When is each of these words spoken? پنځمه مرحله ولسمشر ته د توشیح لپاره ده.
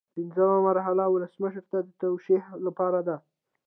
پنځمه 0.15 0.57
مرحله 0.67 1.03
ولسمشر 1.09 1.63
ته 1.71 1.77
د 1.87 1.89
توشیح 2.03 2.43
لپاره 2.65 2.99
ده. 3.07 3.15